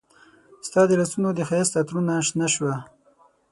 ستا 0.67 0.81
د 0.87 0.91
لاسونو 0.99 1.29
د 1.33 1.39
ښایست 1.49 1.73
عطرونه 1.81 2.13
شنه 2.27 2.47
شوه 2.55 2.73